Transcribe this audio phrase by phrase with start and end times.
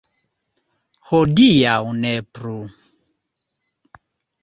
[1.09, 2.57] Hodiaŭ ne plu.